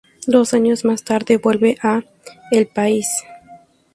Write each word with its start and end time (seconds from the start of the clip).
Dos 0.25 0.55
años 0.55 0.83
más 0.83 1.03
tarde 1.03 1.37
vuelve 1.37 1.77
a 1.83 2.01
"El 2.51 2.65
País". 2.65 3.05